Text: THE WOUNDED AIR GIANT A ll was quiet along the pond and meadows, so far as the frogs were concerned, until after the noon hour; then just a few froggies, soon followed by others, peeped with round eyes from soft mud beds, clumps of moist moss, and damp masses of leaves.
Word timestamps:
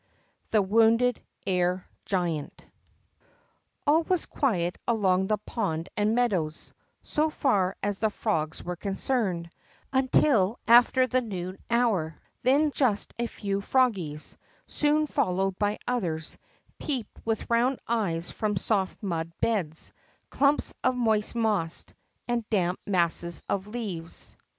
THE 0.49 0.63
WOUNDED 0.63 1.21
AIR 1.45 1.85
GIANT 2.07 2.65
A 3.85 3.91
ll 3.91 4.01
was 4.01 4.25
quiet 4.25 4.79
along 4.87 5.27
the 5.27 5.37
pond 5.37 5.89
and 5.95 6.15
meadows, 6.15 6.73
so 7.03 7.29
far 7.29 7.75
as 7.83 7.99
the 7.99 8.09
frogs 8.09 8.63
were 8.63 8.75
concerned, 8.75 9.51
until 9.93 10.57
after 10.67 11.05
the 11.05 11.21
noon 11.21 11.59
hour; 11.69 12.19
then 12.41 12.71
just 12.71 13.13
a 13.19 13.27
few 13.27 13.61
froggies, 13.61 14.39
soon 14.65 15.05
followed 15.05 15.59
by 15.59 15.77
others, 15.87 16.35
peeped 16.79 17.23
with 17.23 17.47
round 17.47 17.77
eyes 17.87 18.31
from 18.31 18.57
soft 18.57 19.03
mud 19.03 19.31
beds, 19.39 19.93
clumps 20.31 20.73
of 20.83 20.95
moist 20.95 21.35
moss, 21.35 21.85
and 22.27 22.49
damp 22.49 22.79
masses 22.87 23.43
of 23.47 23.67
leaves. 23.67 24.35